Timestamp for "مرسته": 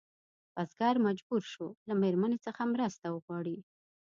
2.73-3.05